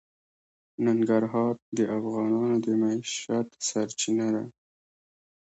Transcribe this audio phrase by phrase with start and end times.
[0.85, 4.43] ننګرهار د افغانانو د معیشت سرچینه ده.